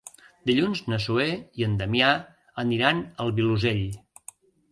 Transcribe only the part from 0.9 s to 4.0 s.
na Zoè i en Damià aniran al Vilosell.